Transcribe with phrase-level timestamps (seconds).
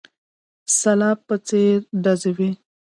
[0.79, 2.49] سلاب په څېر ډزې وې.